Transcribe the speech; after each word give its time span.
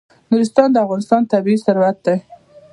نورستان 0.29 0.67
د 0.71 0.77
افغانستان 0.85 1.21
طبعي 1.31 1.55
ثروت 1.65 1.97
دی. 2.05 2.17